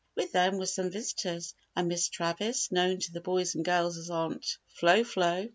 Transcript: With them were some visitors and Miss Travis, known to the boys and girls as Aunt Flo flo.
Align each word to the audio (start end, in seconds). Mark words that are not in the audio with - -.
With 0.15 0.31
them 0.31 0.57
were 0.57 0.65
some 0.65 0.89
visitors 0.89 1.53
and 1.75 1.87
Miss 1.87 2.09
Travis, 2.09 2.71
known 2.71 2.97
to 3.01 3.11
the 3.13 3.21
boys 3.21 3.53
and 3.53 3.63
girls 3.63 3.99
as 3.99 4.09
Aunt 4.09 4.57
Flo 4.67 5.03
flo. 5.03 5.47